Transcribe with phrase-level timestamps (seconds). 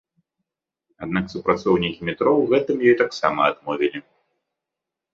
[1.07, 3.99] Аднак супрацоўнікі метро ў гэтым ёй таксама адмовілі.